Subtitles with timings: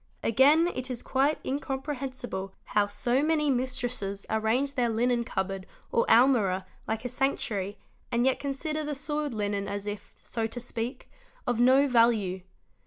[0.23, 6.07] Again it is quite incomprehensible how so many mis 'tresses arrange their linen cupboard or
[6.07, 7.77] almirah like a sanctuary
[8.11, 11.07] and yet consider the soiled linen as if, so to speak,
[11.45, 12.41] of no value.